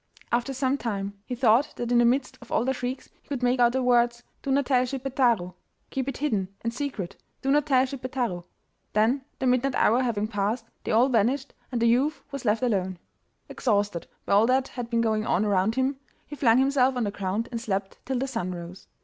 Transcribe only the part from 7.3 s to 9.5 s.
Do not tell Schippeitaro!' Then, the